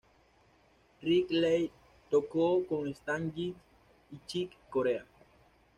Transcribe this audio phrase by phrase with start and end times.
[1.03, 1.69] Rick Laird
[2.09, 3.53] tocó con Stan Getz
[4.11, 5.05] y Chick Corea.